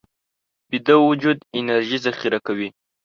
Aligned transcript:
ویده 0.71 0.95
وجود 1.09 1.37
انرژي 1.59 1.97
ذخیره 2.05 2.39
کوي 2.47 2.69